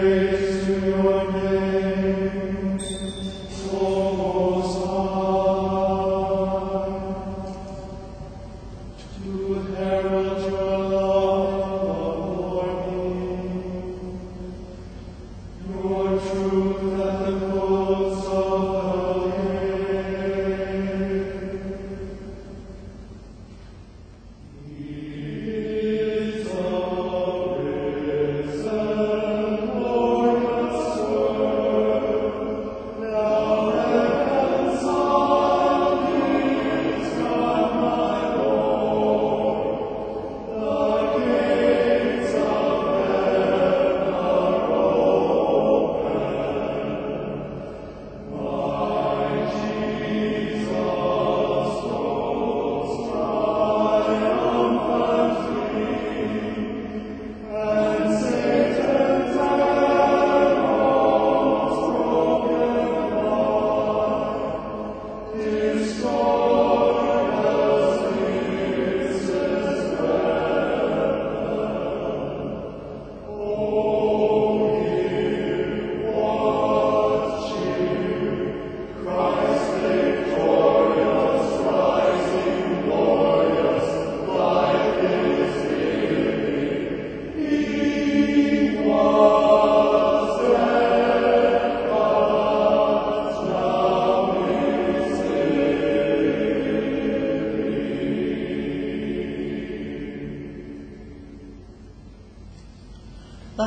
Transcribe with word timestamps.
praise 0.00 0.37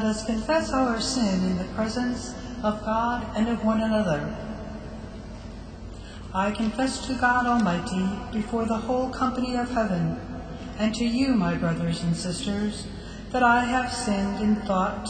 Let 0.02 0.16
us 0.16 0.26
confess 0.26 0.74
our 0.74 1.00
sin 1.00 1.44
in 1.46 1.60
the 1.60 1.74
presence 1.76 2.34
of 2.64 2.84
God 2.84 3.24
and 3.38 3.48
of 3.48 3.64
one 3.64 3.82
another. 3.82 4.36
I 6.34 6.50
confess 6.50 7.06
to 7.06 7.14
God 7.14 7.46
Almighty 7.46 8.10
before 8.34 8.66
the 8.66 8.80
whole 8.80 9.12
company 9.12 9.56
of 9.56 9.70
heaven, 9.70 10.20
and 10.80 10.96
to 10.96 11.06
you, 11.06 11.36
my 11.36 11.54
brothers 11.54 12.02
and 12.02 12.18
sisters, 12.18 12.88
that 13.30 13.44
I 13.44 13.66
have 13.66 13.94
sinned 13.94 14.42
in 14.42 14.56
thought, 14.56 15.08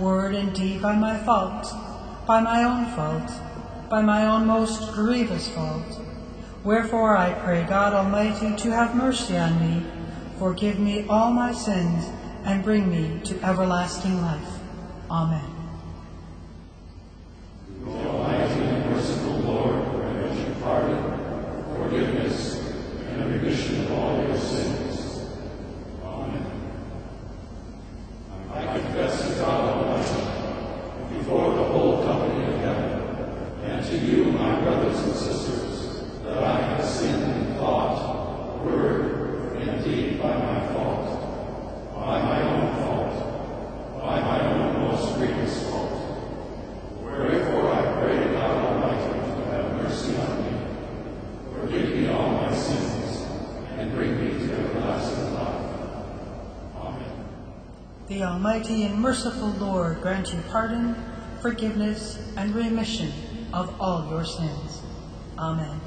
word, 0.00 0.34
and 0.34 0.52
deed 0.52 0.82
by 0.82 0.96
my 0.96 1.16
fault, 1.18 1.72
by 2.26 2.40
my 2.40 2.64
own 2.64 2.86
fault, 2.96 3.30
by 3.88 4.02
my 4.02 4.26
own 4.26 4.48
most 4.48 4.92
grievous 4.92 5.46
fault. 5.50 6.00
Wherefore 6.64 7.16
I 7.16 7.30
pray 7.30 7.62
God 7.62 7.92
Almighty 7.92 8.56
to 8.56 8.70
have 8.72 8.96
mercy 8.96 9.38
on 9.38 9.60
me, 9.60 9.86
forgive 10.40 10.80
me 10.80 11.06
all 11.06 11.30
my 11.30 11.52
sins, 11.52 12.10
and 12.44 12.64
bring 12.64 12.90
me 12.90 13.20
to 13.24 13.40
everlasting 13.44 14.20
life. 14.20 14.58
Amen. 15.10 15.52
The 58.08 58.21
Almighty 58.32 58.84
and 58.84 58.98
merciful 58.98 59.50
Lord 59.60 60.00
grant 60.00 60.32
you 60.32 60.40
pardon, 60.50 60.96
forgiveness, 61.42 62.32
and 62.38 62.54
remission 62.54 63.12
of 63.52 63.78
all 63.78 64.08
your 64.08 64.24
sins. 64.24 64.80
Amen. 65.38 65.81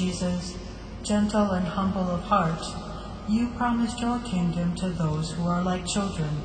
Jesus, 0.00 0.56
gentle 1.02 1.50
and 1.50 1.66
humble 1.66 2.08
of 2.08 2.22
heart, 2.22 2.64
you 3.28 3.48
promised 3.48 4.00
your 4.00 4.18
kingdom 4.20 4.74
to 4.76 4.88
those 4.88 5.32
who 5.32 5.46
are 5.46 5.62
like 5.62 5.86
children. 5.86 6.40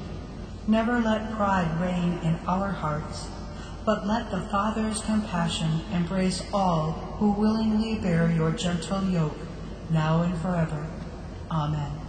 Never 0.68 1.00
let 1.00 1.32
pride 1.32 1.80
reign 1.80 2.20
in 2.22 2.36
our 2.48 2.72
hearts, 2.72 3.30
but 3.86 4.06
let 4.06 4.30
the 4.30 4.42
Father's 4.52 5.00
compassion 5.04 5.80
embrace 5.94 6.44
all 6.52 6.92
who 7.18 7.32
willingly 7.32 7.98
bear 7.98 8.30
your 8.30 8.52
gentle 8.52 9.06
yoke, 9.06 9.38
now 9.90 10.22
and 10.24 10.38
forever. 10.40 10.86
Amen. 11.50 12.05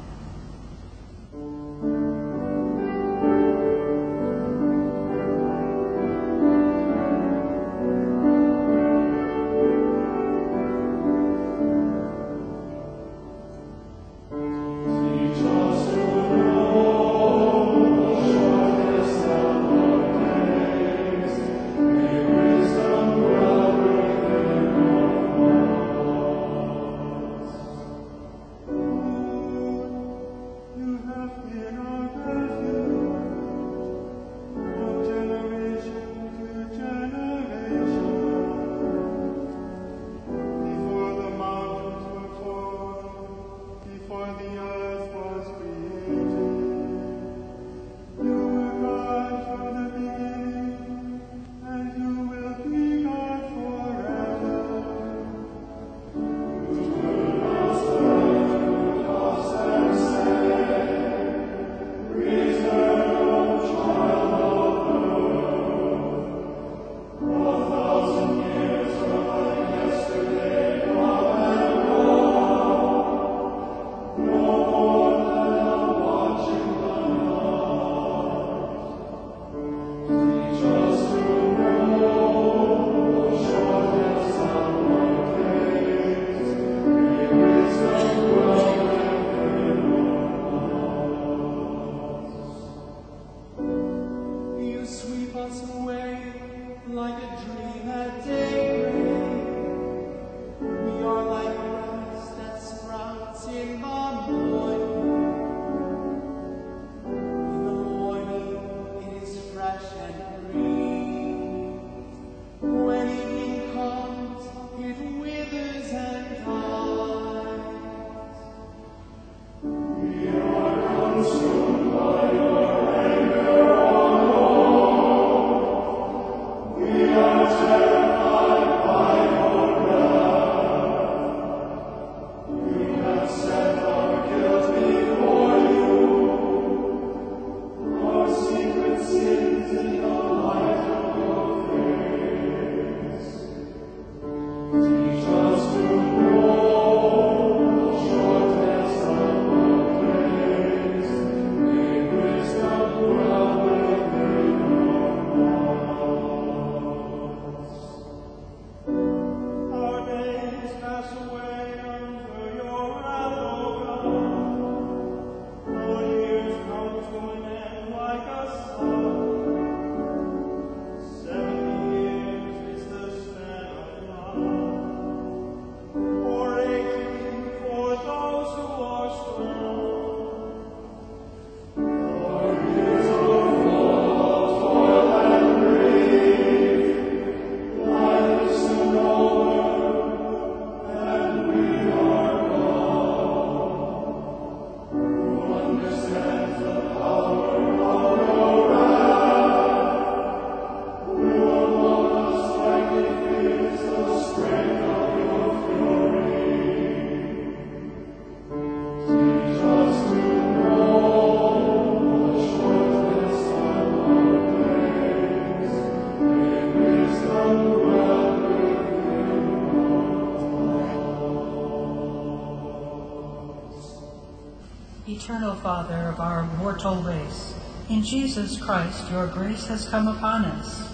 Eternal 225.27 225.57
Father 225.57 226.03
of 226.03 226.21
our 226.21 226.45
mortal 226.59 227.03
race, 227.03 227.53
in 227.91 228.01
Jesus 228.05 228.63
Christ 228.63 229.11
your 229.11 229.27
grace 229.27 229.67
has 229.67 229.89
come 229.89 230.07
upon 230.07 230.45
us. 230.45 230.89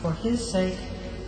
For 0.00 0.14
his 0.14 0.50
sake, 0.50 0.78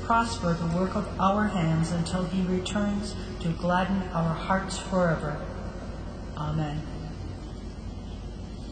prosper 0.05 0.55
the 0.55 0.75
work 0.75 0.97
of 0.97 1.07
our 1.21 1.49
hands 1.49 1.91
until 1.91 2.25
he 2.25 2.41
returns 2.47 3.15
to 3.41 3.51
gladden 3.51 4.05
our 4.15 4.33
hearts 4.33 4.79
forever. 4.79 5.39
Amen. 6.39 6.81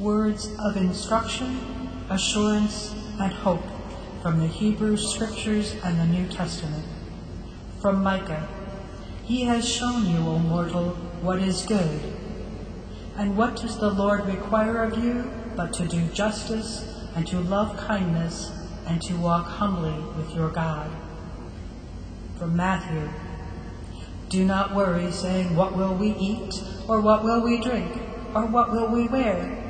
Words 0.00 0.49
of 0.61 0.79
instruction, 0.79 1.61
assurance, 2.09 2.95
and 3.21 3.35
hope 3.35 3.67
from 4.23 4.41
the 4.41 4.47
Hebrew 4.47 4.97
Scriptures 4.97 5.76
and 5.85 6.00
the 6.00 6.07
New 6.07 6.26
Testament. 6.29 6.87
From 7.83 8.03
Micah 8.03 8.49
He 9.25 9.43
has 9.43 9.69
shown 9.69 10.07
you, 10.07 10.21
O 10.21 10.38
mortal, 10.38 10.93
what 11.21 11.38
is 11.38 11.67
good. 11.67 12.13
And 13.16 13.37
what 13.37 13.54
does 13.54 13.78
the 13.78 13.90
Lord 13.90 14.26
require 14.26 14.83
of 14.83 15.02
you 15.02 15.30
but 15.54 15.73
to 15.75 15.87
do 15.87 16.04
justice 16.09 16.85
and 17.14 17.25
to 17.28 17.38
love 17.38 17.76
kindness 17.76 18.50
and 18.87 19.00
to 19.02 19.14
walk 19.14 19.47
humbly 19.47 19.94
with 20.16 20.35
your 20.35 20.50
God? 20.50 20.90
From 22.38 22.56
Matthew 22.56 23.09
Do 24.30 24.44
not 24.44 24.75
worry, 24.75 25.12
saying, 25.12 25.54
What 25.54 25.76
will 25.76 25.94
we 25.94 26.11
eat? 26.16 26.61
Or 26.88 27.00
what 27.00 27.23
will 27.23 27.40
we 27.40 27.61
drink? 27.61 28.02
Or 28.35 28.47
what 28.47 28.73
will 28.73 28.88
we 28.88 29.06
wear? 29.06 29.61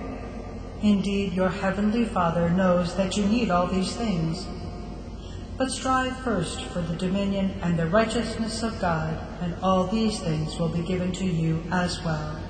Indeed, 0.81 1.35
your 1.35 1.51
heavenly 1.51 2.07
Father 2.07 2.49
knows 2.49 2.97
that 2.97 3.17
you 3.17 3.27
need 3.27 3.51
all 3.51 3.67
these 3.67 3.95
things. 3.95 4.47
But 5.59 5.71
strive 5.71 6.17
first 6.21 6.63
for 6.63 6.81
the 6.81 6.97
dominion 6.97 7.59
and 7.63 7.79
the 7.79 7.87
righteousness 7.87 8.63
of 8.63 8.81
God, 8.81 9.19
and 9.43 9.55
all 9.63 9.87
these 9.87 10.19
things 10.19 10.59
will 10.59 10.71
be 10.71 10.83
given 10.83 11.13
to 11.13 11.27
you 11.27 11.63
as 11.71 12.03
well. 12.03 12.44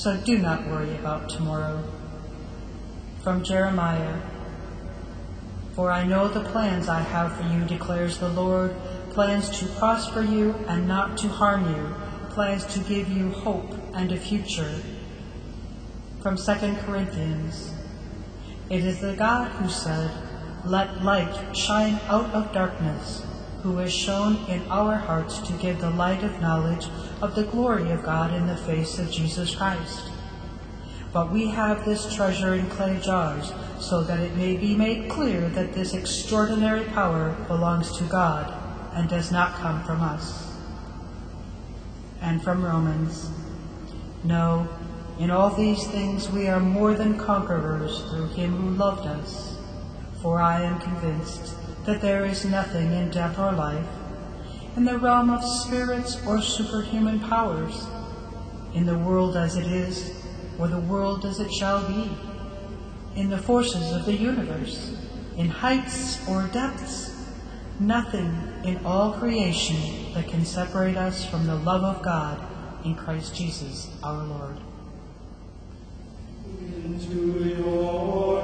So 0.00 0.16
do 0.16 0.38
not 0.38 0.66
worry 0.66 0.96
about 0.96 1.28
tomorrow. 1.28 1.84
From 3.22 3.44
Jeremiah 3.44 4.22
For 5.74 5.92
I 5.92 6.04
know 6.06 6.26
the 6.26 6.40
plans 6.40 6.88
I 6.88 7.00
have 7.00 7.36
for 7.36 7.42
you, 7.42 7.66
declares 7.66 8.16
the 8.16 8.30
Lord 8.30 8.74
plans 9.10 9.50
to 9.58 9.66
prosper 9.66 10.22
you 10.22 10.54
and 10.68 10.88
not 10.88 11.18
to 11.18 11.28
harm 11.28 11.68
you, 11.76 11.94
plans 12.30 12.64
to 12.72 12.78
give 12.78 13.10
you 13.10 13.28
hope 13.28 13.74
and 13.92 14.10
a 14.10 14.16
future 14.16 14.80
from 16.22 16.38
2 16.38 16.76
Corinthians. 16.86 17.70
It 18.70 18.82
is 18.82 19.00
the 19.02 19.12
God 19.12 19.50
who 19.50 19.68
said, 19.68 20.10
Let 20.64 21.04
light 21.04 21.54
shine 21.54 22.00
out 22.08 22.30
of 22.32 22.54
darkness, 22.54 23.26
who 23.62 23.76
has 23.76 23.92
shone 23.92 24.36
in 24.48 24.62
our 24.70 24.96
hearts 24.96 25.38
to 25.40 25.52
give 25.54 25.80
the 25.80 25.90
light 25.90 26.22
of 26.22 26.40
knowledge 26.40 26.88
of 27.20 27.34
the 27.34 27.44
glory 27.44 27.90
of 27.90 28.02
God 28.02 28.32
in 28.32 28.46
the 28.46 28.56
face 28.56 28.98
of 28.98 29.10
Jesus 29.10 29.54
Christ. 29.54 30.10
But 31.12 31.30
we 31.30 31.48
have 31.48 31.84
this 31.84 32.14
treasure 32.14 32.54
in 32.54 32.68
clay 32.70 33.00
jars, 33.00 33.52
so 33.78 34.02
that 34.02 34.20
it 34.20 34.36
may 34.36 34.56
be 34.56 34.76
made 34.76 35.10
clear 35.10 35.48
that 35.50 35.72
this 35.72 35.94
extraordinary 35.94 36.84
power 36.84 37.34
belongs 37.48 37.96
to 37.98 38.04
God 38.04 38.52
and 38.94 39.08
does 39.08 39.32
not 39.32 39.54
come 39.54 39.82
from 39.84 40.00
us. 40.00 40.56
And 42.20 42.42
from 42.42 42.64
Romans, 42.64 43.30
No, 44.22 44.68
in 45.18 45.30
all 45.30 45.50
these 45.50 45.86
things 45.88 46.30
we 46.30 46.46
are 46.48 46.60
more 46.60 46.94
than 46.94 47.18
conquerors 47.18 48.02
through 48.10 48.28
him 48.28 48.56
who 48.56 48.70
loved 48.70 49.06
us. 49.06 49.58
For 50.22 50.40
I 50.40 50.62
am 50.62 50.78
convinced 50.78 51.54
that 51.90 52.00
there 52.00 52.24
is 52.24 52.44
nothing 52.44 52.92
in 52.92 53.10
death 53.10 53.36
or 53.36 53.50
life, 53.50 53.86
in 54.76 54.84
the 54.84 54.96
realm 54.96 55.28
of 55.28 55.42
spirits 55.42 56.24
or 56.24 56.40
superhuman 56.40 57.18
powers, 57.18 57.84
in 58.74 58.86
the 58.86 58.96
world 58.96 59.36
as 59.36 59.56
it 59.56 59.66
is, 59.66 60.24
or 60.56 60.68
the 60.68 60.78
world 60.78 61.24
as 61.24 61.40
it 61.40 61.50
shall 61.52 61.84
be, 61.88 62.08
in 63.16 63.28
the 63.28 63.38
forces 63.38 63.90
of 63.92 64.04
the 64.04 64.14
universe, 64.14 64.96
in 65.36 65.48
heights 65.48 66.24
or 66.28 66.46
depths, 66.52 67.26
nothing 67.80 68.32
in 68.64 68.78
all 68.84 69.14
creation 69.14 70.14
that 70.14 70.28
can 70.28 70.44
separate 70.44 70.96
us 70.96 71.26
from 71.26 71.44
the 71.48 71.56
love 71.56 71.82
of 71.82 72.04
God 72.04 72.40
in 72.84 72.94
Christ 72.94 73.34
Jesus 73.34 73.90
our 74.04 74.22
Lord. 74.22 74.58
Into 76.84 77.56
your 77.58 78.39